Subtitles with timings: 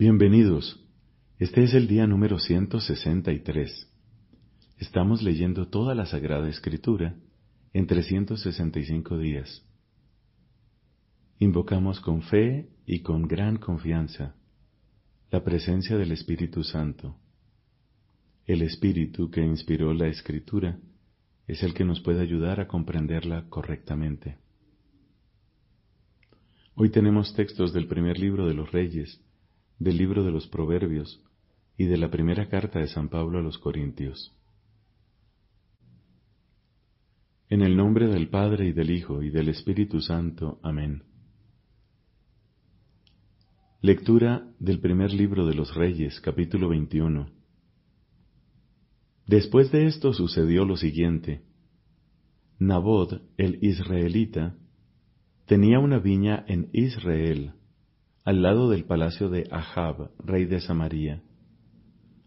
[0.00, 0.82] Bienvenidos.
[1.38, 3.86] Este es el día número 163.
[4.78, 7.16] Estamos leyendo toda la Sagrada Escritura
[7.74, 9.62] en 365 días.
[11.38, 14.36] Invocamos con fe y con gran confianza
[15.30, 17.18] la presencia del Espíritu Santo.
[18.46, 20.78] El Espíritu que inspiró la Escritura
[21.46, 24.38] es el que nos puede ayudar a comprenderla correctamente.
[26.74, 29.20] Hoy tenemos textos del primer libro de los Reyes,
[29.80, 31.22] del libro de los Proverbios
[31.76, 34.36] y de la primera carta de San Pablo a los Corintios.
[37.48, 40.60] En el nombre del Padre y del Hijo y del Espíritu Santo.
[40.62, 41.02] Amén.
[43.80, 47.30] Lectura del primer libro de los Reyes, capítulo 21.
[49.26, 51.40] Después de esto sucedió lo siguiente.
[52.58, 54.54] Nabot, el israelita,
[55.46, 57.54] tenía una viña en Israel
[58.24, 61.22] al lado del palacio de Ahab, rey de Samaria.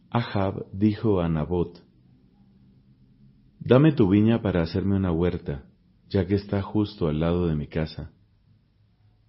[0.10, 1.84] Ahab dijo a Nabot,
[3.60, 5.64] Dame tu viña para hacerme una huerta,
[6.10, 8.12] ya que está justo al lado de mi casa.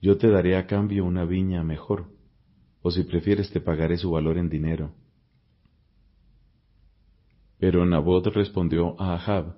[0.00, 2.11] Yo te daré a cambio una viña mejor,
[2.83, 4.92] o si prefieres te pagaré su valor en dinero.
[7.58, 9.56] Pero Nabot respondió a Ahab,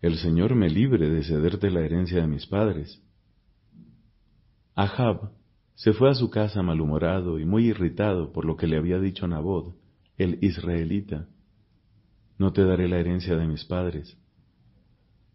[0.00, 3.02] El Señor me libre de cederte la herencia de mis padres.
[4.74, 5.32] Ahab
[5.78, 9.28] se fue a su casa malhumorado y muy irritado por lo que le había dicho
[9.28, 9.76] Nabot,
[10.16, 11.28] el israelita.
[12.36, 14.18] No te daré la herencia de mis padres.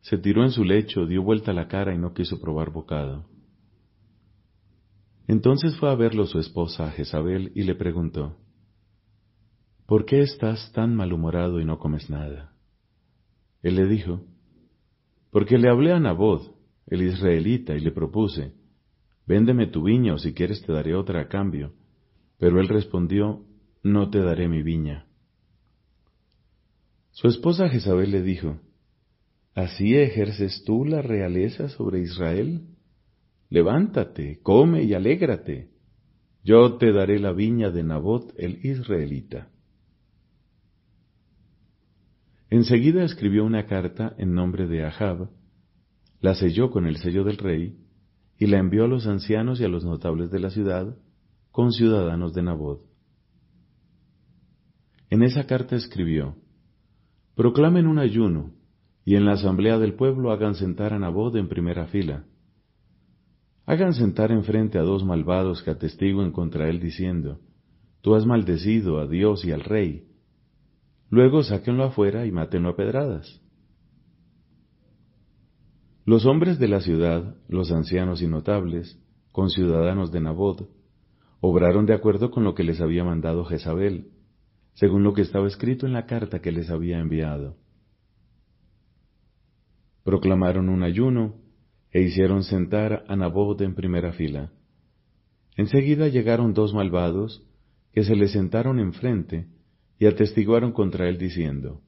[0.02, 3.26] Se tiró en su lecho, dio vuelta la cara y no quiso probar bocado.
[5.30, 8.36] Entonces fue a verlo su esposa Jezabel y le preguntó,
[9.86, 12.54] ¿Por qué estás tan malhumorado y no comes nada?
[13.62, 14.26] Él le dijo,
[15.32, 16.54] Porque le hablé a Nabot,
[16.88, 18.62] el israelita, y le propuse,
[19.26, 21.74] Véndeme tu viña o si quieres te daré otra a cambio.
[22.38, 23.46] Pero él respondió,
[23.82, 25.06] No te daré mi viña.
[27.12, 28.60] Su esposa Jezabel le dijo,
[29.56, 32.68] ¿Así ejerces tú la realeza sobre Israel?
[33.50, 35.70] Levántate, come y alégrate.
[36.44, 39.50] Yo te daré la viña de Nabot el israelita.
[42.50, 45.30] Enseguida escribió una carta en nombre de Ahab,
[46.20, 47.83] la selló con el sello del rey
[48.44, 50.98] y la envió a los ancianos y a los notables de la ciudad,
[51.50, 52.82] con ciudadanos de Nabot.
[55.10, 56.36] En esa carta escribió,
[57.36, 58.52] Proclamen un ayuno,
[59.06, 62.26] y en la asamblea del pueblo hagan sentar a Nabot en primera fila.
[63.66, 67.40] Hagan sentar enfrente a dos malvados que atestiguen contra él diciendo,
[68.02, 70.10] Tú has maldecido a Dios y al rey.
[71.10, 73.42] Luego sáquenlo afuera y mátenlo a pedradas.
[76.06, 79.00] Los hombres de la ciudad, los ancianos y notables,
[79.32, 80.70] conciudadanos de Nabot,
[81.40, 84.12] obraron de acuerdo con lo que les había mandado Jezabel,
[84.74, 87.56] según lo que estaba escrito en la carta que les había enviado.
[90.04, 91.36] Proclamaron un ayuno
[91.92, 94.52] e hicieron sentar a Nabot en primera fila.
[95.56, 97.48] Enseguida llegaron dos malvados
[97.94, 99.48] que se le sentaron enfrente
[100.00, 101.82] y atestiguaron contra él diciendo,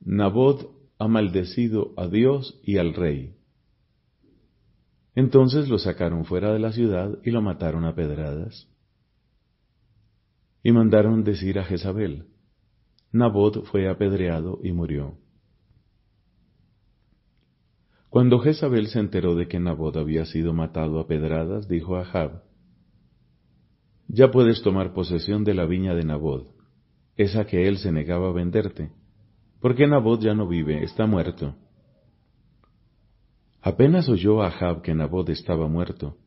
[0.00, 3.34] Nabot ha maldecido a Dios y al rey.
[5.14, 8.68] Entonces lo sacaron fuera de la ciudad y lo mataron a pedradas.
[10.62, 12.26] Y mandaron decir a Jezabel,
[13.12, 15.18] Nabot fue apedreado y murió.
[18.08, 22.44] Cuando Jezabel se enteró de que Nabot había sido matado a pedradas, dijo a Ahab,
[24.08, 26.54] Ya puedes tomar posesión de la viña de Nabot,
[27.16, 28.90] esa que él se negaba a venderte
[29.64, 31.54] porque Nabot ya no vive, está muerto.
[33.62, 36.18] Apenas oyó a Ahab que Nabot estaba muerto.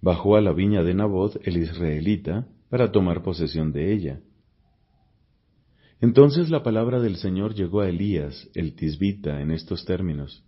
[0.00, 4.20] Bajó a la viña de Nabot, el israelita, para tomar posesión de ella.
[6.00, 10.42] Entonces la palabra del Señor llegó a Elías, el tisbita, en estos términos.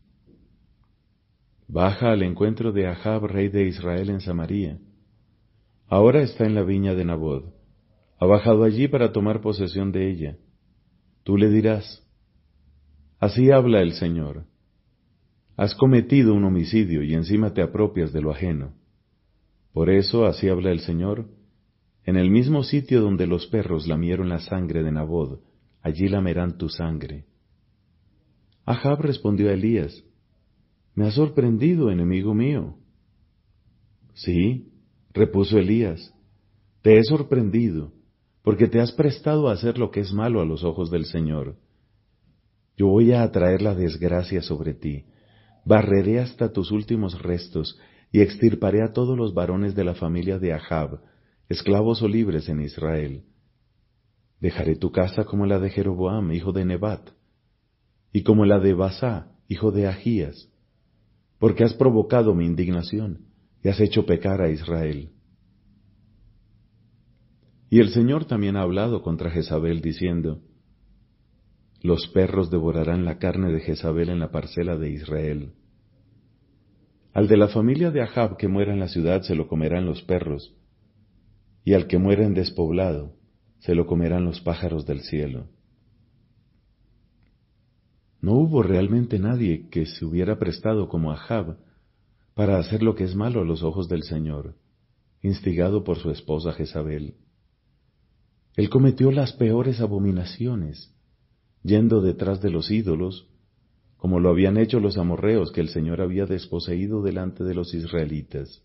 [1.68, 4.78] Baja al encuentro de Ahab, rey de Israel en Samaria.
[5.86, 7.54] Ahora está en la viña de Nabot.
[8.18, 10.38] Ha bajado allí para tomar posesión de ella.
[11.22, 12.05] Tú le dirás,
[13.18, 14.44] Así habla el Señor.
[15.56, 18.74] Has cometido un homicidio y encima te apropias de lo ajeno.
[19.72, 21.26] Por eso, así habla el Señor,
[22.04, 25.40] en el mismo sitio donde los perros lamieron la sangre de Nabod,
[25.82, 27.24] allí lamerán tu sangre.
[28.64, 30.04] Ahab respondió a Elías,
[30.94, 32.76] Me has sorprendido, enemigo mío.
[34.14, 34.72] Sí,
[35.12, 36.14] repuso Elías,
[36.82, 37.92] te he sorprendido,
[38.42, 41.56] porque te has prestado a hacer lo que es malo a los ojos del Señor
[42.76, 45.04] yo voy a atraer la desgracia sobre ti,
[45.64, 47.78] barreré hasta tus últimos restos
[48.12, 51.00] y extirparé a todos los varones de la familia de Ahab,
[51.48, 53.24] esclavos o libres en Israel.
[54.40, 57.10] Dejaré tu casa como la de Jeroboam, hijo de Nebat,
[58.12, 60.48] y como la de Basá, hijo de Ahías,
[61.38, 63.26] porque has provocado mi indignación
[63.62, 65.10] y has hecho pecar a Israel.
[67.68, 70.40] Y el Señor también ha hablado contra Jezabel diciendo,
[71.86, 75.52] Los perros devorarán la carne de Jezabel en la parcela de Israel.
[77.12, 80.02] Al de la familia de Ahab que muera en la ciudad se lo comerán los
[80.02, 80.52] perros,
[81.64, 83.14] y al que muera en despoblado
[83.60, 85.46] se lo comerán los pájaros del cielo.
[88.20, 91.56] No hubo realmente nadie que se hubiera prestado como Ahab
[92.34, 94.56] para hacer lo que es malo a los ojos del Señor,
[95.22, 97.14] instigado por su esposa Jezabel.
[98.56, 100.95] Él cometió las peores abominaciones,
[101.62, 103.28] yendo detrás de los ídolos,
[103.96, 108.62] como lo habían hecho los amorreos que el Señor había desposeído delante de los israelitas.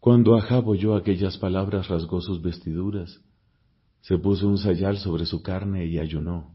[0.00, 3.20] Cuando Ahab oyó aquellas palabras rasgó sus vestiduras,
[4.00, 6.50] se puso un sayal sobre su carne y ayunó.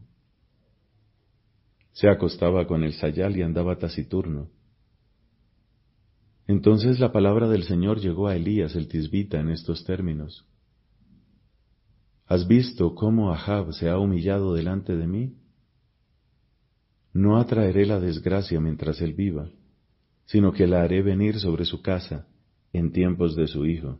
[1.92, 4.50] Se acostaba con el sayal y andaba taciturno.
[6.46, 10.46] Entonces la palabra del Señor llegó a Elías el tisbita en estos términos.
[12.28, 15.34] ¿Has visto cómo Ahab se ha humillado delante de mí?
[17.14, 19.48] No atraeré la desgracia mientras él viva,
[20.26, 22.28] sino que la haré venir sobre su casa
[22.74, 23.98] en tiempos de su hijo.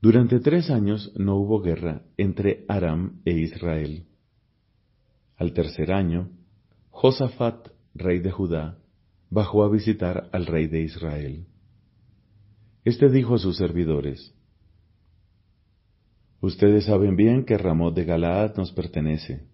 [0.00, 4.06] Durante tres años no hubo guerra entre Aram e Israel.
[5.36, 6.30] Al tercer año,
[6.90, 8.78] Josafat rey de Judá,
[9.28, 11.46] bajó a visitar al rey de Israel.
[12.84, 14.34] Este dijo a sus servidores,
[16.42, 19.46] Ustedes saben bien que Ramot de Galaad nos pertenece.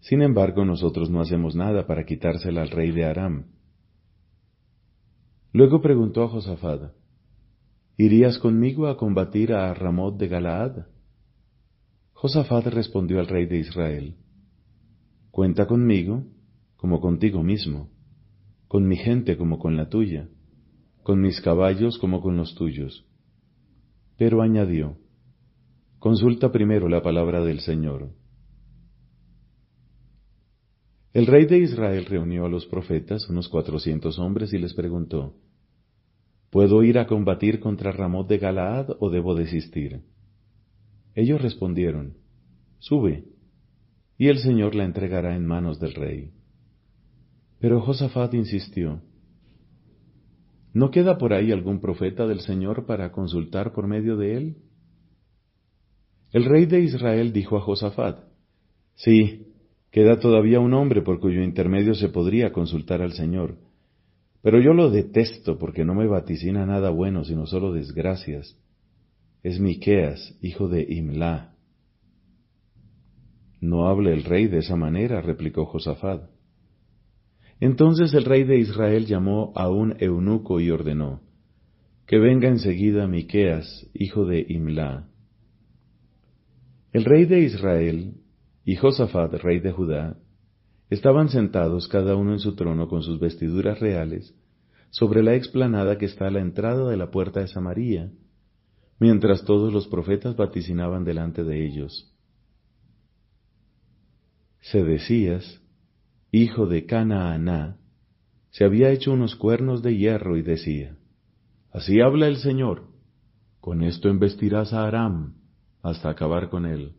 [0.00, 3.44] Sin embargo, nosotros no hacemos nada para quitársela al rey de Aram.
[5.52, 6.94] Luego preguntó a Josafat,
[7.98, 10.86] ¿Irías conmigo a combatir a Ramot de Galaad?
[12.14, 14.16] Josafat respondió al rey de Israel,
[15.30, 16.24] Cuenta conmigo
[16.76, 17.90] como contigo mismo,
[18.66, 20.30] con mi gente como con la tuya,
[21.02, 23.04] con mis caballos como con los tuyos.
[24.16, 24.96] Pero añadió,
[26.02, 28.10] consulta primero la palabra del Señor.
[31.12, 35.36] El rey de Israel reunió a los profetas, unos cuatrocientos hombres, y les preguntó,
[36.50, 40.00] ¿Puedo ir a combatir contra Ramot de Galaad o debo desistir?
[41.14, 42.14] Ellos respondieron,
[42.80, 43.22] Sube,
[44.18, 46.32] y el Señor la entregará en manos del rey.
[47.60, 49.02] Pero Josafat insistió,
[50.74, 54.56] ¿no queda por ahí algún profeta del Señor para consultar por medio de él?
[56.32, 58.24] El rey de Israel dijo a Josafat,
[58.94, 59.52] Sí,
[59.90, 63.58] queda todavía un hombre por cuyo intermedio se podría consultar al Señor,
[64.42, 68.58] pero yo lo detesto porque no me vaticina nada bueno, sino solo desgracias.
[69.42, 71.54] Es Miqueas, hijo de Imla.
[73.60, 76.30] No hable el rey de esa manera, replicó Josafat.
[77.60, 81.20] Entonces el rey de Israel llamó a un eunuco y ordenó,
[82.06, 85.11] que venga enseguida Miqueas, hijo de Imla.
[86.92, 88.14] El rey de Israel
[88.66, 90.18] y Josafat, rey de Judá,
[90.90, 94.34] estaban sentados cada uno en su trono con sus vestiduras reales
[94.90, 98.12] sobre la explanada que está a la entrada de la puerta de Samaria,
[98.98, 102.14] mientras todos los profetas vaticinaban delante de ellos.
[104.60, 105.62] Sedecías,
[106.30, 107.78] hijo de Canaaná,
[108.50, 110.98] se había hecho unos cuernos de hierro y decía,
[111.70, 112.88] Así habla el Señor,
[113.60, 115.41] con esto embestirás a Aram
[115.82, 116.94] hasta acabar con él.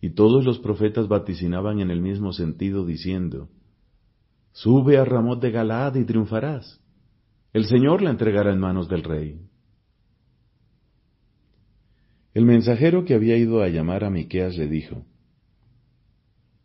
[0.00, 3.48] Y todos los profetas vaticinaban en el mismo sentido diciendo,
[4.52, 6.80] Sube a Ramot de Galaad y triunfarás.
[7.52, 9.40] El Señor la entregará en manos del rey.
[12.34, 15.04] El mensajero que había ido a llamar a Miqueas le dijo,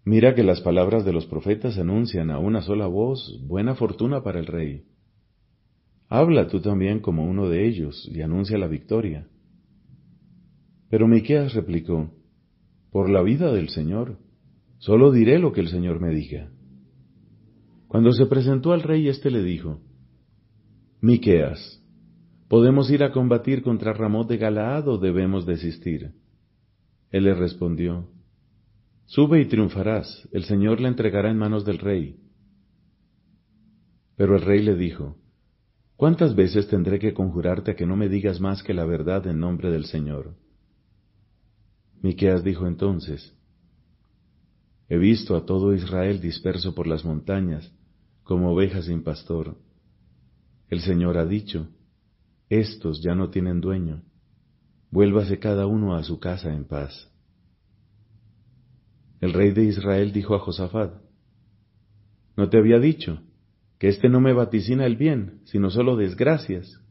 [0.05, 4.39] Mira que las palabras de los profetas anuncian a una sola voz buena fortuna para
[4.39, 4.83] el rey.
[6.09, 9.27] Habla tú también como uno de ellos y anuncia la victoria.
[10.93, 12.11] Pero Miqueas replicó,
[12.91, 14.19] Por la vida del Señor,
[14.77, 16.51] solo diré lo que el Señor me diga.
[17.87, 19.81] Cuando se presentó al rey, éste le dijo,
[21.01, 21.83] Miqueas,
[22.47, 26.11] ¿podemos ir a combatir contra Ramón de Galaad o debemos desistir?
[27.09, 28.11] Él le respondió,
[29.05, 32.19] Sube y triunfarás, el Señor la entregará en manos del rey.
[34.15, 35.17] Pero el rey le dijo,
[35.95, 39.39] ¿Cuántas veces tendré que conjurarte a que no me digas más que la verdad en
[39.39, 40.35] nombre del Señor?
[42.03, 43.33] Miqueas dijo entonces,
[44.89, 47.71] He visto a todo Israel disperso por las montañas,
[48.23, 49.57] como ovejas sin pastor,
[50.69, 51.69] El Señor ha dicho,
[52.49, 54.03] estos ya no tienen dueño,
[54.91, 57.09] vuélvase cada uno a su casa en paz.
[59.21, 61.01] El rey de Israel dijo a Josafat,
[62.35, 63.21] ¿no te había dicho
[63.79, 66.81] que éste no me vaticina el bien, sino solo desgracias?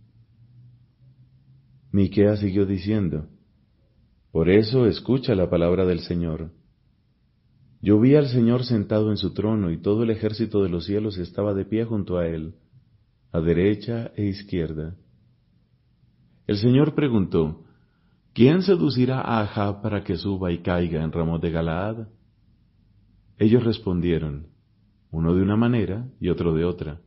[1.91, 3.29] Miquea siguió diciendo,
[4.33, 6.51] por eso escucha la palabra del Señor.
[7.83, 11.19] Yo vi al Señor sentado en su trono y todo el ejército de los cielos
[11.19, 12.55] estaba de pie junto a él,
[13.31, 14.97] a derecha e izquierda.
[16.47, 17.65] El Señor preguntó,
[18.33, 22.09] ¿quién seducirá a Ahab para que suba y caiga en Ramón de Galaad?
[23.37, 24.47] Ellos respondieron,
[25.11, 27.03] uno de una manera y otro de otra.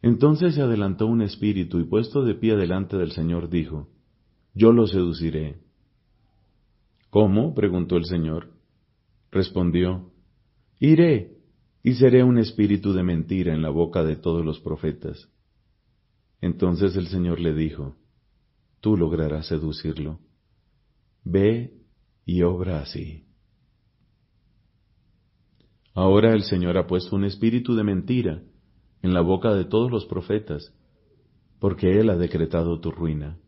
[0.00, 3.88] Entonces se adelantó un espíritu y puesto de pie delante del Señor dijo,
[4.56, 5.60] Yo lo seduciré.
[7.10, 7.54] ¿Cómo?
[7.54, 8.54] preguntó el Señor.
[9.30, 10.10] Respondió,
[10.80, 11.36] Iré
[11.82, 15.28] y seré un espíritu de mentira en la boca de todos los profetas.
[16.40, 17.96] Entonces el Señor le dijo,
[18.80, 20.20] Tú lograrás seducirlo.
[21.22, 21.74] Ve
[22.24, 23.26] y obra así.
[25.92, 28.42] Ahora el Señor ha puesto un espíritu de mentira
[29.02, 30.72] en la boca de todos los profetas,
[31.58, 33.38] porque Él ha decretado tu ruina.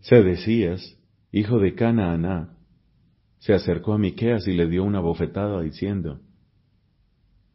[0.00, 0.98] Sedecías,
[1.32, 2.56] hijo de Canaaná,
[3.38, 6.20] se acercó a Miqueas y le dio una bofetada diciendo,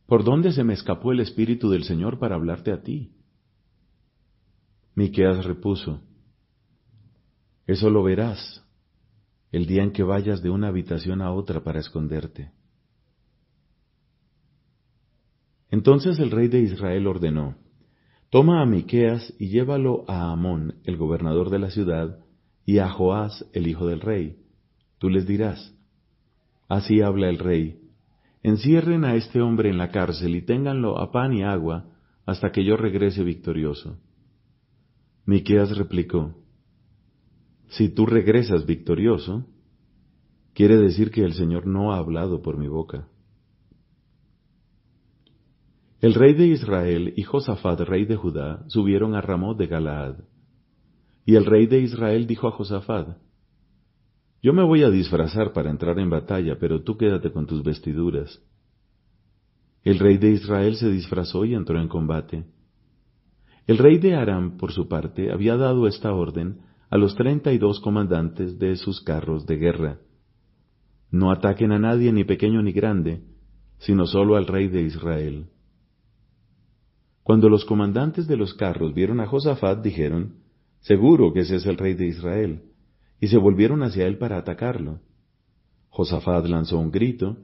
[0.05, 3.11] ¿Por dónde se me escapó el espíritu del Señor para hablarte a ti?
[4.95, 6.01] Miqueas repuso,
[7.65, 8.63] Eso lo verás
[9.51, 12.51] el día en que vayas de una habitación a otra para esconderte.
[15.69, 17.55] Entonces el rey de Israel ordenó,
[18.31, 22.19] Toma a Miqueas y llévalo a Amón, el gobernador de la ciudad,
[22.65, 24.37] y a Joás, el hijo del rey.
[24.97, 25.75] Tú les dirás,
[26.69, 27.79] Así habla el rey,
[28.41, 31.85] encierren a este hombre en la cárcel y ténganlo a pan y agua
[32.25, 33.99] hasta que yo regrese victorioso.
[35.25, 36.35] Miqueas replicó,
[37.67, 39.45] Si tú regresas victorioso,
[40.53, 43.07] quiere decir que el Señor no ha hablado por mi boca.
[46.01, 50.15] El rey de Israel y Josafat, rey de Judá, subieron a Ramot de Galaad.
[51.25, 53.17] Y el rey de Israel dijo a Josafat,
[54.41, 58.41] Yo me voy a disfrazar para entrar en batalla, pero tú quédate con tus vestiduras.
[59.83, 62.45] El rey de Israel se disfrazó y entró en combate.
[63.67, 67.57] El rey de Aram, por su parte, había dado esta orden a los treinta y
[67.57, 69.99] dos comandantes de sus carros de guerra.
[71.09, 73.23] No ataquen a nadie, ni pequeño ni grande,
[73.79, 75.47] sino solo al rey de Israel.
[77.23, 80.42] Cuando los comandantes de los carros vieron a Josafat, dijeron,
[80.83, 82.63] Seguro que ese es el rey de Israel,
[83.19, 84.99] y se volvieron hacia él para atacarlo.
[85.89, 87.37] Josafat lanzó un grito,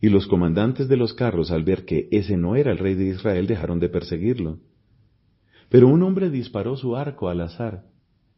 [0.00, 3.08] y los comandantes de los carros, al ver que ese no era el rey de
[3.08, 4.60] Israel, dejaron de perseguirlo.
[5.68, 7.84] Pero un hombre disparó su arco al azar,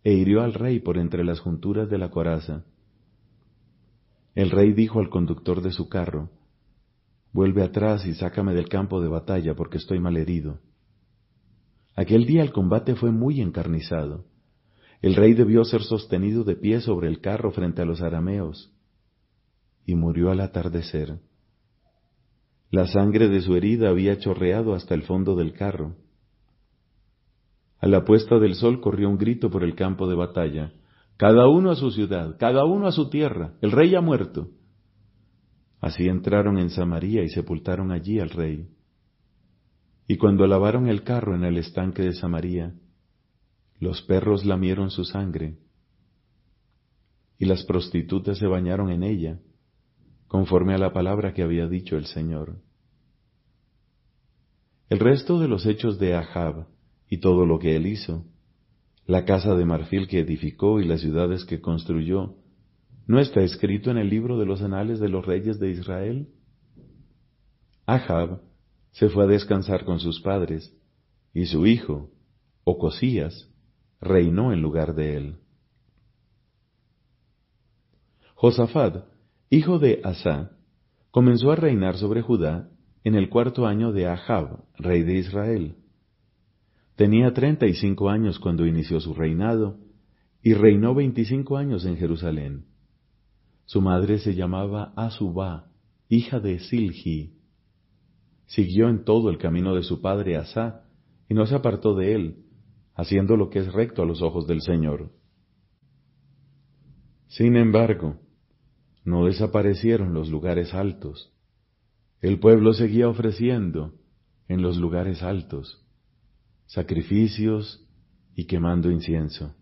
[0.02, 2.64] e hirió al rey por entre las junturas de la coraza.
[4.34, 6.30] El rey dijo al conductor de su carro,
[7.32, 10.58] Vuelve atrás y sácame del campo de batalla porque estoy mal herido.
[11.94, 14.26] Aquel día el combate fue muy encarnizado.
[15.02, 18.72] El rey debió ser sostenido de pie sobre el carro frente a los arameos,
[19.84, 21.18] y murió al atardecer.
[22.70, 25.96] La sangre de su herida había chorreado hasta el fondo del carro.
[27.80, 30.72] A la puesta del sol corrió un grito por el campo de batalla.
[31.16, 34.50] Cada uno a su ciudad, cada uno a su tierra, el rey ha muerto.
[35.80, 38.68] Así entraron en Samaria y sepultaron allí al rey.
[40.06, 42.72] Y cuando lavaron el carro en el estanque de Samaria,
[43.82, 45.58] los perros lamieron su sangre,
[47.36, 49.40] y las prostitutas se bañaron en ella,
[50.28, 52.62] conforme a la palabra que había dicho el Señor.
[54.88, 56.68] El resto de los hechos de Ahab
[57.08, 58.24] y todo lo que él hizo,
[59.04, 62.36] la casa de marfil que edificó y las ciudades que construyó,
[63.08, 66.28] ¿no está escrito en el libro de los anales de los reyes de Israel?
[67.86, 68.42] Ahab
[68.92, 70.72] se fue a descansar con sus padres,
[71.34, 72.12] y su hijo,
[72.62, 73.51] Ocosías,
[74.02, 75.36] reinó en lugar de él.
[78.34, 79.04] Josafat,
[79.48, 80.50] hijo de Asa,
[81.12, 82.68] comenzó a reinar sobre Judá
[83.04, 85.76] en el cuarto año de Ahab, rey de Israel.
[86.96, 89.78] Tenía treinta y cinco años cuando inició su reinado,
[90.42, 92.66] y reinó veinticinco años en Jerusalén.
[93.64, 95.70] Su madre se llamaba Asubá,
[96.08, 97.34] hija de Silgi,
[98.46, 100.82] siguió en todo el camino de su padre Asá,
[101.28, 102.41] y no se apartó de él,
[102.94, 105.10] haciendo lo que es recto a los ojos del Señor.
[107.28, 108.20] Sin embargo,
[109.04, 111.32] no desaparecieron los lugares altos.
[112.20, 113.94] El pueblo seguía ofreciendo,
[114.48, 115.82] en los lugares altos,
[116.66, 117.86] sacrificios
[118.34, 119.54] y quemando incienso.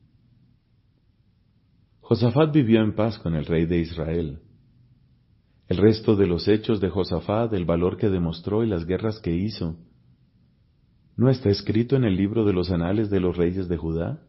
[2.01, 4.41] Josafat vivió en paz con el rey de Israel.
[5.69, 9.33] El resto de los hechos de Josafat, el valor que demostró y las guerras que
[9.33, 9.77] hizo,
[11.21, 14.23] ¿no está escrito en el libro de los anales de los reyes de Judá?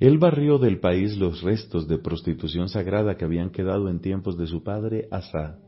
[0.00, 4.48] Él barrió del país los restos de prostitución sagrada que habían quedado en tiempos de
[4.48, 5.60] su padre Asa.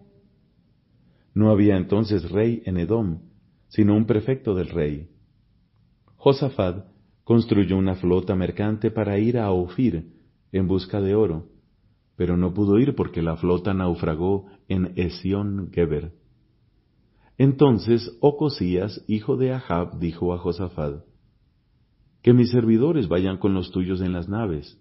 [1.32, 3.20] No había entonces rey en Edom,
[3.68, 5.10] sino un prefecto del rey.
[6.16, 6.84] Josafat
[7.22, 10.10] construyó una flota mercante para ir a Ofir
[10.50, 11.50] en busca de oro,
[12.16, 16.25] pero no pudo ir porque la flota naufragó en Esión Geber.
[17.38, 21.04] Entonces Ocosías, hijo de Ahab, dijo a Josafat,
[22.22, 24.80] que mis servidores vayan con los tuyos en las naves.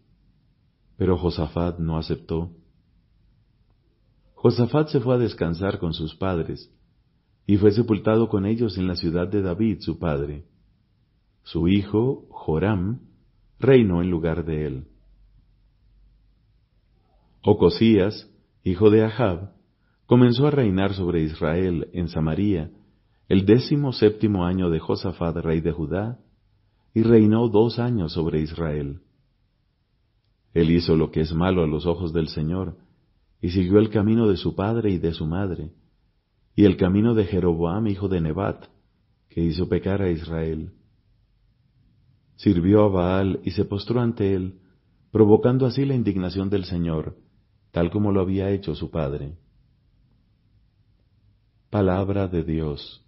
[0.97, 2.51] Pero Josafat no aceptó.
[4.33, 6.71] Josafat se fue a descansar con sus padres,
[7.45, 10.45] y fue sepultado con ellos en la ciudad de David, su padre.
[11.43, 13.01] Su hijo, Joram,
[13.59, 14.87] reinó en lugar de él.
[17.43, 18.29] Ocosías,
[18.63, 19.54] hijo de Ahab,
[20.05, 22.71] comenzó a reinar sobre Israel en Samaria
[23.27, 26.19] el décimo séptimo año de Josafat, rey de Judá,
[26.93, 29.01] y reinó dos años sobre Israel.
[30.53, 32.77] Él hizo lo que es malo a los ojos del Señor,
[33.41, 35.71] y siguió el camino de su padre y de su madre,
[36.55, 38.65] y el camino de Jeroboam, hijo de Nebat,
[39.27, 40.71] que hizo pecar a Israel.
[42.35, 44.59] Sirvió a Baal y se postró ante él,
[45.11, 47.17] provocando así la indignación del Señor,
[47.71, 49.35] tal como lo había hecho su padre.
[51.75, 53.05] Palabra de Dios.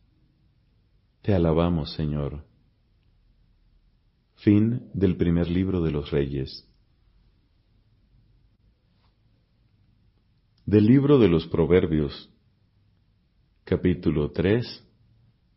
[1.22, 2.44] Te alabamos, Señor.
[4.36, 6.68] Fin del primer libro de los Reyes.
[10.66, 12.30] Del libro de los Proverbios,
[13.64, 14.86] capítulo 3,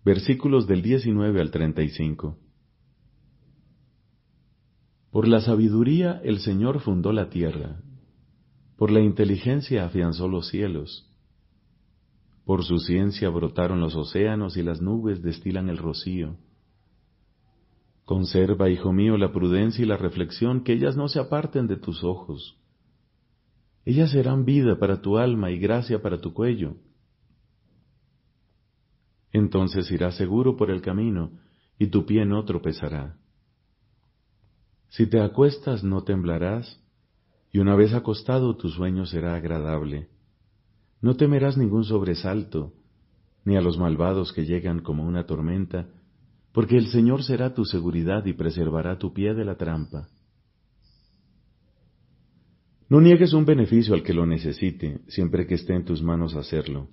[0.04, 2.38] versículos del 19 al 35.
[5.10, 7.80] Por la sabiduría el Señor fundó la tierra,
[8.76, 11.09] por la inteligencia afianzó los cielos,
[12.44, 16.36] por su ciencia brotaron los océanos y las nubes destilan el rocío.
[18.04, 22.02] Conserva, hijo mío, la prudencia y la reflexión, que ellas no se aparten de tus
[22.02, 22.58] ojos.
[23.84, 26.76] Ellas serán vida para tu alma y gracia para tu cuello.
[29.32, 31.38] Entonces irás seguro por el camino,
[31.78, 33.16] y tu pie no tropezará.
[34.88, 36.82] Si te acuestas no temblarás,
[37.52, 40.08] y una vez acostado tu sueño será agradable.
[41.00, 42.72] No temerás ningún sobresalto,
[43.44, 45.88] ni a los malvados que llegan como una tormenta,
[46.52, 50.08] porque el Señor será tu seguridad y preservará tu pie de la trampa.
[52.88, 56.88] No niegues un beneficio al que lo necesite, siempre que esté en tus manos hacerlo.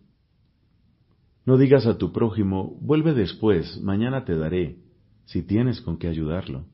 [1.43, 4.77] No digas a tu prójimo, vuelve después, mañana te daré,
[5.25, 6.65] si tienes con qué ayudarlo.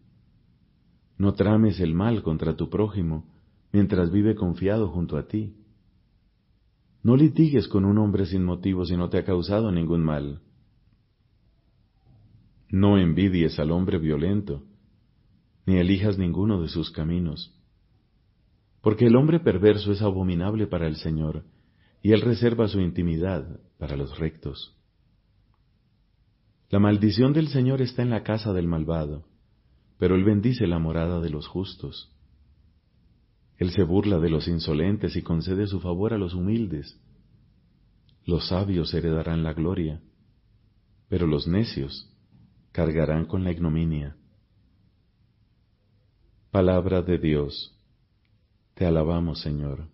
[1.18, 3.32] No trames el mal contra tu prójimo,
[3.72, 5.56] mientras vive confiado junto a ti.
[7.04, 10.42] No litigues con un hombre sin motivo si no te ha causado ningún mal.
[12.70, 14.64] No envidies al hombre violento,
[15.66, 17.54] ni elijas ninguno de sus caminos.
[18.82, 21.44] Porque el hombre perverso es abominable para el Señor,
[22.02, 24.78] y él reserva su intimidad para los rectos.
[26.70, 29.26] La maldición del Señor está en la casa del malvado,
[30.00, 32.13] pero él bendice la morada de los justos.
[33.58, 37.00] Él se burla de los insolentes y concede su favor a los humildes.
[38.26, 40.02] Los sabios heredarán la gloria,
[41.10, 42.10] pero los necios
[42.72, 44.16] cargarán con la ignominia.
[46.52, 47.78] Palabra de Dios.
[48.74, 49.88] Te alabamos, Señor.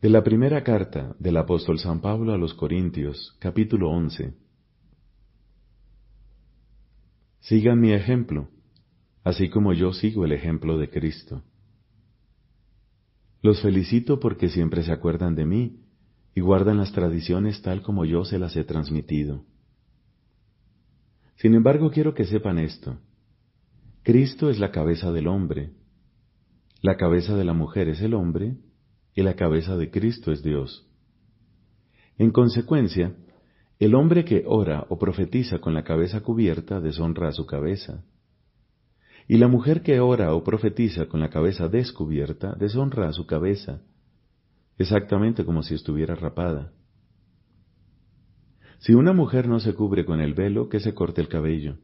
[0.00, 4.34] De la primera carta del apóstol San Pablo a los Corintios, capítulo 11.
[7.40, 8.48] Sigan mi ejemplo,
[9.24, 11.42] así como yo sigo el ejemplo de Cristo.
[13.42, 15.80] Los felicito porque siempre se acuerdan de mí
[16.34, 19.44] y guardan las tradiciones tal como yo se las he transmitido.
[21.36, 22.98] Sin embargo, quiero que sepan esto.
[24.02, 25.72] Cristo es la cabeza del hombre,
[26.80, 28.56] la cabeza de la mujer es el hombre,
[29.14, 30.88] y la cabeza de Cristo es Dios.
[32.18, 33.14] En consecuencia,
[33.78, 38.04] el hombre que ora o profetiza con la cabeza cubierta deshonra a su cabeza,
[39.28, 43.82] y la mujer que ora o profetiza con la cabeza descubierta deshonra a su cabeza,
[44.78, 46.72] exactamente como si estuviera rapada.
[48.78, 51.76] Si una mujer no se cubre con el velo, que se corte el cabello.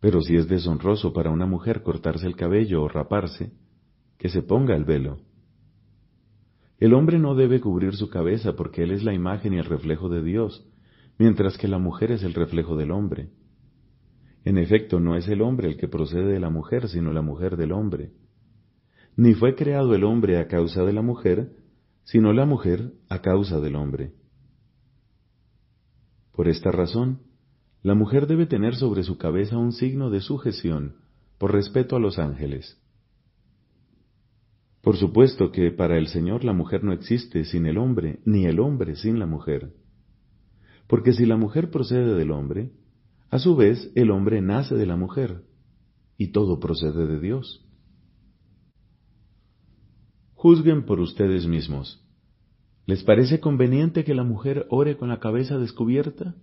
[0.00, 3.52] Pero si es deshonroso para una mujer cortarse el cabello o raparse,
[4.18, 5.18] que se ponga el velo.
[6.78, 10.08] El hombre no debe cubrir su cabeza porque él es la imagen y el reflejo
[10.08, 10.64] de Dios,
[11.18, 13.30] mientras que la mujer es el reflejo del hombre.
[14.48, 17.58] En efecto, no es el hombre el que procede de la mujer, sino la mujer
[17.58, 18.12] del hombre.
[19.14, 21.52] Ni fue creado el hombre a causa de la mujer,
[22.04, 24.14] sino la mujer a causa del hombre.
[26.32, 27.20] Por esta razón,
[27.82, 30.96] la mujer debe tener sobre su cabeza un signo de sujeción,
[31.36, 32.80] por respeto a los ángeles.
[34.80, 38.60] Por supuesto que para el Señor la mujer no existe sin el hombre, ni el
[38.60, 39.74] hombre sin la mujer.
[40.86, 42.70] Porque si la mujer procede del hombre,
[43.30, 45.44] a su vez el hombre nace de la mujer,
[46.16, 47.64] y todo procede de Dios.
[50.34, 52.04] Juzguen por ustedes mismos.
[52.86, 56.36] ¿Les parece conveniente que la mujer ore con la cabeza descubierta?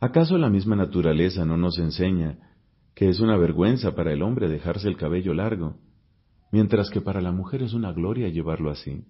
[0.00, 2.38] ¿Acaso la misma naturaleza no nos enseña
[2.94, 5.76] que es una vergüenza para el hombre dejarse el cabello largo,
[6.52, 9.04] mientras que para la mujer es una gloria llevarlo así?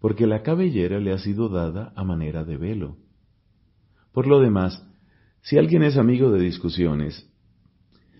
[0.00, 2.98] Porque la cabellera le ha sido dada a manera de velo.
[4.12, 4.86] Por lo demás,
[5.46, 7.24] si alguien es amigo de discusiones,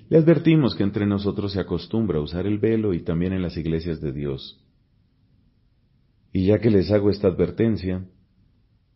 [0.08, 3.56] le advertimos que entre nosotros se acostumbra a usar el velo y también en las
[3.56, 4.64] iglesias de Dios.
[6.32, 8.06] Y ya que les hago esta advertencia,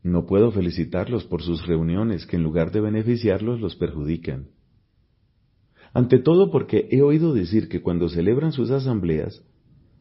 [0.04, 4.50] no puedo felicitarlos por sus reuniones que en lugar de beneficiarlos los perjudican.
[5.92, 9.44] Ante todo porque he oído decir que cuando celebran sus asambleas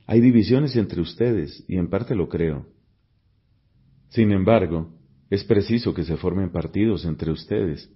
[0.05, 2.67] hay divisiones entre ustedes y en parte lo creo.
[4.09, 4.93] Sin embargo,
[5.31, 7.91] es preciso que se formen partidos entre ustedes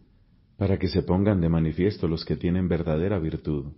[0.57, 3.73] para que se pongan de manifiesto los que tienen verdadera virtud.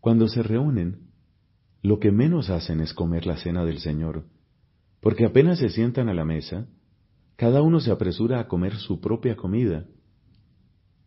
[0.00, 1.10] Cuando se reúnen,
[1.82, 4.24] lo que menos hacen es comer la cena del Señor,
[5.00, 6.68] porque apenas se sientan a la mesa,
[7.36, 9.86] cada uno se apresura a comer su propia comida,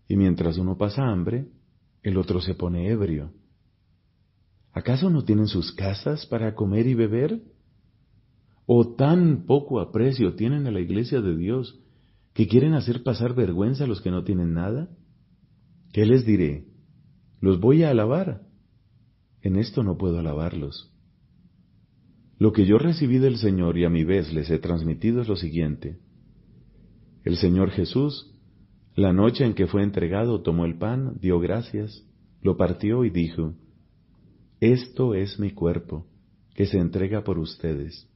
[0.08, 1.48] y mientras uno pasa hambre,
[2.04, 3.32] el otro se pone ebrio.
[4.72, 7.42] ¿Acaso no tienen sus casas para comer y beber?
[8.66, 11.80] ¿O tan poco aprecio tienen a la iglesia de Dios
[12.36, 14.90] que quieren hacer pasar vergüenza a los que no tienen nada?
[15.94, 16.66] ¿Qué les diré?
[17.40, 18.42] ¿Los voy a alabar?
[19.42, 20.92] En esto no puedo alabarlos.
[22.38, 25.38] Lo que yo recibí del Señor y a mi vez les he transmitido es lo
[25.38, 25.98] siguiente.
[27.24, 28.36] El Señor Jesús,
[28.96, 32.06] la noche en que fue entregado, tomó el pan, dio gracias,
[32.42, 33.54] lo partió y dijo,
[34.60, 36.06] Esto es mi cuerpo,
[36.54, 38.10] que se entrega por ustedes.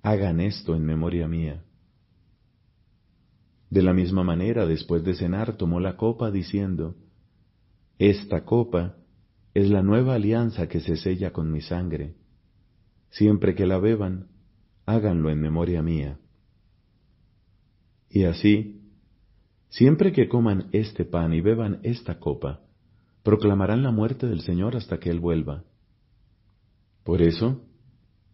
[0.00, 1.62] Hagan esto en memoria mía.
[3.74, 6.94] De la misma manera, después de cenar, tomó la copa diciendo,
[7.98, 8.94] Esta copa
[9.52, 12.14] es la nueva alianza que se sella con mi sangre.
[13.10, 14.28] Siempre que la beban,
[14.86, 16.20] háganlo en memoria mía.
[18.08, 18.80] Y así,
[19.70, 22.60] siempre que coman este pan y beban esta copa,
[23.24, 25.64] proclamarán la muerte del Señor hasta que Él vuelva.
[27.02, 27.64] Por eso,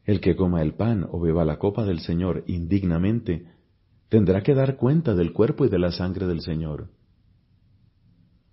[0.04, 3.46] el que coma el pan o beba la copa del Señor indignamente,
[4.10, 6.90] tendrá que dar cuenta del cuerpo y de la sangre del Señor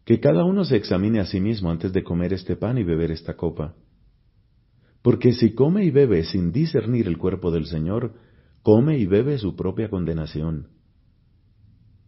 [0.07, 3.11] que cada uno se examine a sí mismo antes de comer este pan y beber
[3.11, 3.75] esta copa.
[5.01, 8.13] Porque si come y bebe sin discernir el cuerpo del Señor,
[8.61, 10.69] come y bebe su propia condenación.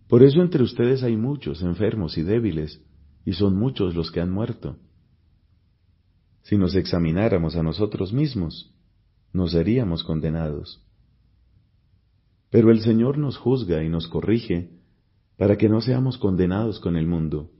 [0.07, 2.81] Por eso entre ustedes hay muchos enfermos y débiles,
[3.25, 4.77] y son muchos los que han muerto.
[6.43, 8.73] Si nos examináramos a nosotros mismos,
[9.33, 10.81] nos seríamos condenados.
[12.49, 14.71] Pero el Señor nos juzga y nos corrige
[15.37, 17.51] para que no seamos condenados con el mundo.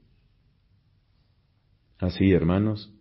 [1.98, 2.92] Así, hermanos,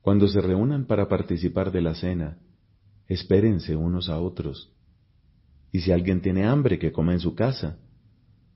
[0.00, 2.38] cuando se reúnan para participar de la cena,
[3.06, 4.72] espérense unos a otros.
[5.72, 7.78] Y si alguien tiene hambre, que coma en su casa,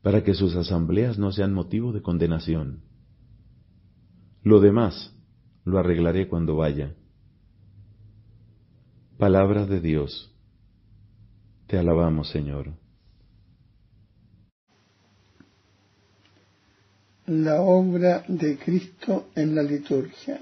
[0.02, 2.82] para que sus asambleas no sean motivo de condenación.
[4.42, 5.14] Lo demás
[5.64, 6.94] lo arreglaré cuando vaya.
[9.16, 10.33] Palabra de Dios.
[11.66, 12.72] Te alabamos, Señor.
[17.26, 20.40] la obra de Cristo en la liturgia.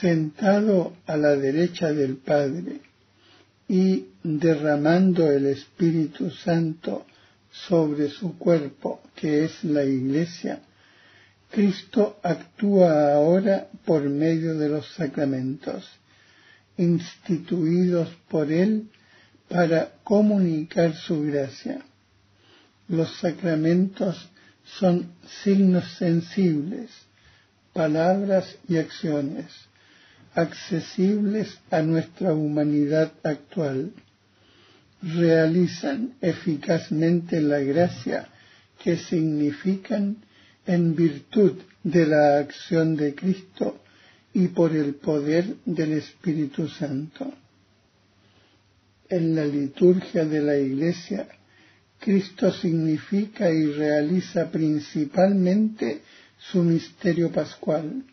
[0.00, 2.80] Sentado a la derecha del Padre
[3.68, 7.04] y derramando el Espíritu Santo
[7.50, 10.62] sobre su cuerpo, que es la Iglesia,
[11.50, 15.90] Cristo actúa ahora por medio de los sacramentos,
[16.76, 18.88] instituidos por Él
[19.48, 21.82] para comunicar su gracia
[22.92, 24.28] los sacramentos
[24.64, 26.90] son signos sensibles,
[27.72, 29.46] palabras y acciones,
[30.34, 33.92] accesibles a nuestra humanidad actual.
[35.02, 38.28] Realizan eficazmente la gracia
[38.82, 40.18] que significan
[40.66, 43.81] en virtud de la acción de Cristo
[44.34, 47.32] y por el poder del Espíritu Santo.
[49.08, 51.28] En la liturgia de la Iglesia,
[51.98, 56.00] Cristo significa y realiza principalmente
[56.38, 58.04] su misterio pascual.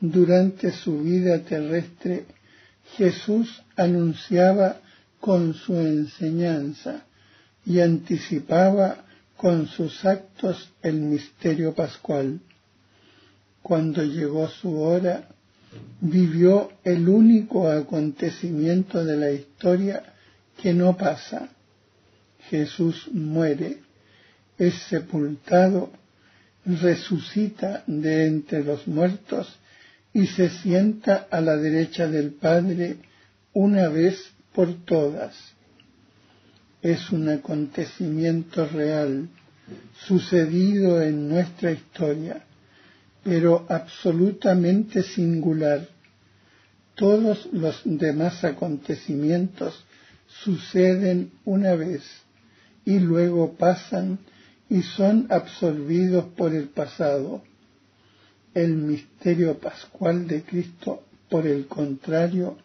[0.00, 2.24] Durante su vida terrestre,
[2.96, 4.80] Jesús anunciaba
[5.20, 7.04] con su enseñanza
[7.64, 9.04] y anticipaba
[9.36, 12.40] con sus actos el misterio pascual.
[13.66, 15.26] Cuando llegó su hora,
[16.00, 20.04] vivió el único acontecimiento de la historia
[20.62, 21.48] que no pasa.
[22.48, 23.78] Jesús muere,
[24.56, 25.90] es sepultado,
[26.64, 29.58] resucita de entre los muertos
[30.12, 32.98] y se sienta a la derecha del Padre
[33.52, 35.34] una vez por todas.
[36.82, 39.28] Es un acontecimiento real,
[40.06, 42.45] sucedido en nuestra historia,
[43.26, 45.88] pero absolutamente singular.
[46.94, 49.84] Todos los demás acontecimientos
[50.44, 52.02] suceden una vez
[52.84, 54.20] y luego pasan
[54.70, 57.42] y son absorbidos por el pasado.
[58.54, 62.56] El misterio pascual de Cristo, por el contrario,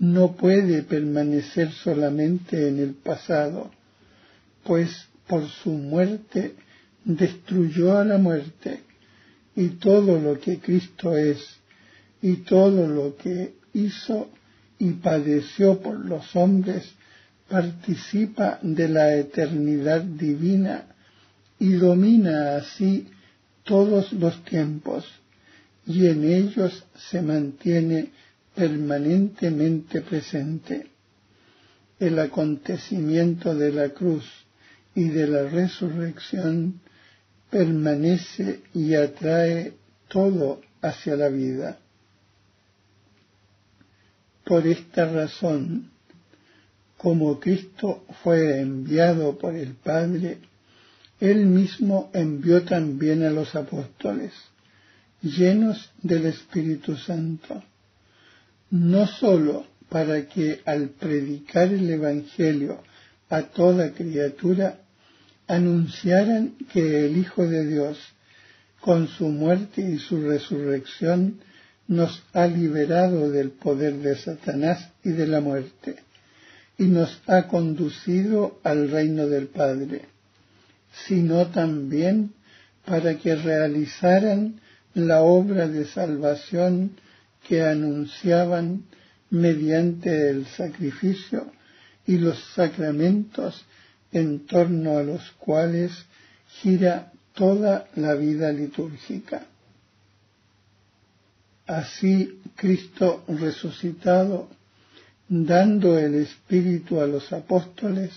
[0.00, 3.70] no puede permanecer solamente en el pasado,
[4.64, 6.56] pues por su muerte
[7.04, 8.80] destruyó a la muerte
[9.54, 11.38] y todo lo que Cristo es
[12.20, 14.30] y todo lo que hizo
[14.78, 16.92] y padeció por los hombres
[17.48, 20.86] participa de la eternidad divina
[21.58, 23.08] y domina así
[23.64, 25.04] todos los tiempos
[25.86, 28.10] y en ellos se mantiene
[28.54, 30.86] permanentemente presente.
[31.98, 34.24] El acontecimiento de la cruz
[34.94, 36.80] y de la resurrección
[37.52, 39.74] permanece y atrae
[40.08, 41.78] todo hacia la vida.
[44.44, 45.90] Por esta razón,
[46.96, 50.38] como Cristo fue enviado por el Padre,
[51.20, 54.32] Él mismo envió también a los apóstoles,
[55.20, 57.62] llenos del Espíritu Santo
[58.72, 62.82] no sólo para que al predicar el Evangelio
[63.28, 64.80] a toda criatura
[65.52, 67.98] anunciaran que el Hijo de Dios,
[68.80, 71.40] con su muerte y su resurrección,
[71.88, 75.96] nos ha liberado del poder de Satanás y de la muerte,
[76.78, 80.06] y nos ha conducido al reino del Padre,
[81.06, 82.32] sino también
[82.86, 84.58] para que realizaran
[84.94, 86.92] la obra de salvación
[87.46, 88.84] que anunciaban
[89.28, 91.52] mediante el sacrificio
[92.06, 93.66] y los sacramentos
[94.12, 95.92] en torno a los cuales
[96.60, 99.46] gira toda la vida litúrgica.
[101.66, 104.48] Así Cristo resucitado,
[105.28, 108.10] dando el Espíritu a los apóstoles,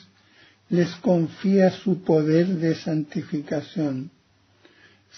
[0.69, 4.11] les confía su poder de santificación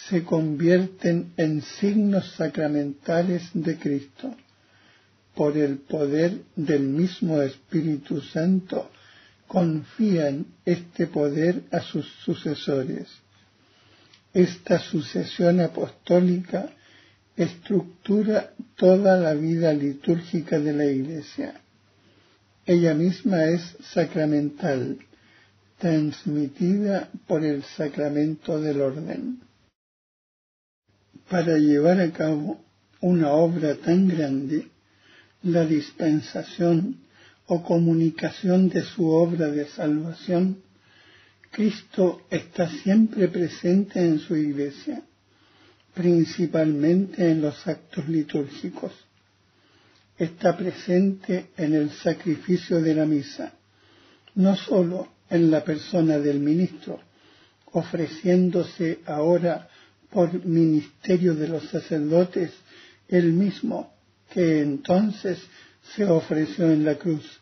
[0.10, 4.36] se convierten en signos sacramentales de Cristo.
[5.36, 8.90] Por el poder del mismo Espíritu Santo
[9.48, 13.08] confían este poder a sus sucesores.
[14.34, 16.70] Esta sucesión apostólica
[17.36, 21.62] estructura toda la vida litúrgica de la Iglesia.
[22.66, 24.98] Ella misma es sacramental,
[25.78, 29.48] transmitida por el sacramento del orden
[31.30, 32.60] para llevar a cabo
[33.02, 34.70] una obra tan grande,
[35.44, 36.98] la dispensación
[37.48, 40.62] o comunicación de su obra de salvación,
[41.50, 45.02] Cristo está siempre presente en su iglesia,
[45.94, 48.92] principalmente en los actos litúrgicos.
[50.18, 53.54] Está presente en el sacrificio de la misa,
[54.36, 57.00] no sólo en la persona del ministro,
[57.72, 59.70] ofreciéndose ahora
[60.10, 62.52] por ministerio de los sacerdotes
[63.08, 63.94] el mismo
[64.30, 65.40] que entonces
[65.96, 67.40] se ofreció en la cruz,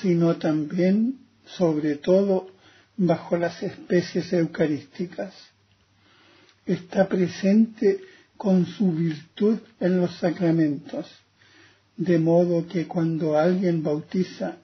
[0.00, 2.50] sino también, sobre todo,
[2.96, 5.34] bajo las especies eucarísticas.
[6.66, 8.00] Está presente
[8.36, 11.06] con su virtud en los sacramentos,
[11.96, 14.56] de modo que cuando alguien bautiza,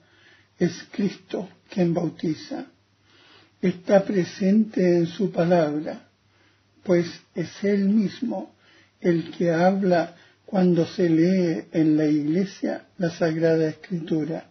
[0.57, 2.65] es Cristo quien bautiza.
[3.61, 6.07] Está presente en su palabra,
[6.83, 8.53] pues es Él mismo
[8.99, 10.15] el que habla
[10.51, 14.49] cuando se lee en la iglesia la Sagrada Escritura.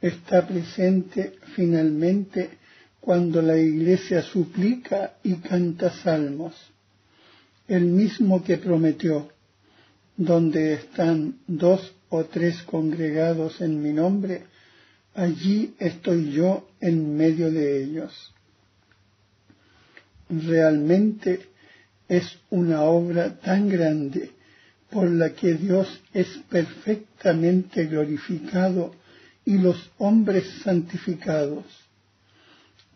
[0.00, 2.58] Está presente finalmente
[2.98, 6.56] cuando la iglesia suplica y canta salmos.
[7.68, 9.28] El mismo que prometió,
[10.16, 14.42] donde están dos o tres congregados en mi nombre,
[15.14, 18.34] allí estoy yo en medio de ellos.
[20.28, 21.46] Realmente
[22.08, 24.33] es una obra tan grande
[24.94, 28.94] por la que Dios es perfectamente glorificado
[29.44, 31.64] y los hombres santificados.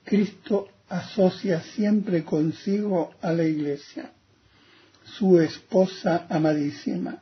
[0.04, 4.12] Cristo asocia siempre consigo a la Iglesia,
[5.18, 7.18] su esposa amadísima,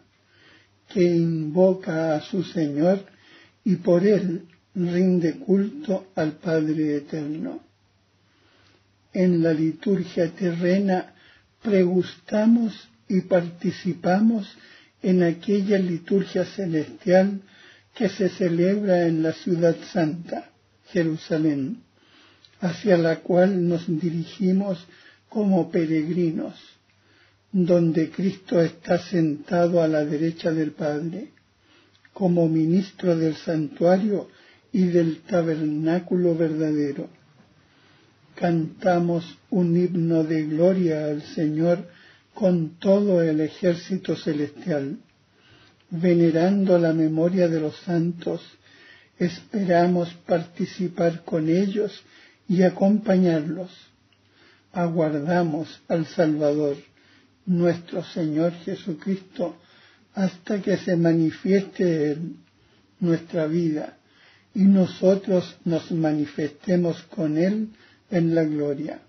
[0.92, 3.02] que invoca a su Señor
[3.64, 7.60] y por él rinde culto al Padre Eterno.
[9.14, 11.14] En la liturgia terrena
[11.62, 14.46] pregustamos y participamos
[15.02, 17.40] en aquella liturgia celestial
[17.94, 20.50] que se celebra en la ciudad santa,
[20.88, 21.82] Jerusalén,
[22.60, 24.84] hacia la cual nos dirigimos
[25.28, 26.54] como peregrinos,
[27.52, 31.30] donde Cristo está sentado a la derecha del Padre,
[32.12, 34.28] como ministro del santuario
[34.72, 37.08] y del tabernáculo verdadero.
[38.34, 41.86] Cantamos un himno de gloria al Señor
[42.36, 44.98] con todo el ejército celestial.
[45.88, 48.42] Venerando la memoria de los santos,
[49.18, 52.04] esperamos participar con ellos
[52.46, 53.70] y acompañarlos.
[54.72, 56.76] Aguardamos al Salvador,
[57.46, 59.56] nuestro Señor Jesucristo,
[60.12, 62.36] hasta que se manifieste en
[63.00, 63.96] nuestra vida
[64.54, 67.70] y nosotros nos manifestemos con Él
[68.10, 69.00] en la gloria.